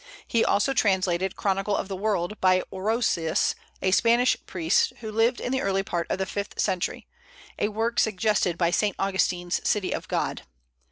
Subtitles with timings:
[0.27, 3.53] He also translated the "Chronicle of the World," by Orosius,
[3.83, 7.07] a Spanish priest, who lived in the early part of the fifth century,
[7.59, 10.41] a work suggested by Saint Augustine's "City of God."